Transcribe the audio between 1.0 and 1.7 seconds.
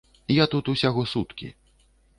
суткі.